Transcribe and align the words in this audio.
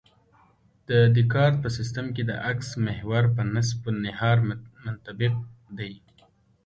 د 0.89 0.91
دیکارت 1.17 1.55
په 1.63 1.69
سیستم 1.77 2.05
کې 2.15 2.23
د 2.25 2.31
اکس 2.51 2.69
محور 2.85 3.23
په 3.35 3.41
نصف 3.53 3.79
النهار 3.91 4.37
منطبق 4.85 5.33
دی 5.77 5.93